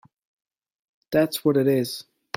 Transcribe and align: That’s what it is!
That’s 1.11 1.45
what 1.45 1.57
it 1.57 1.67
is! 1.67 2.05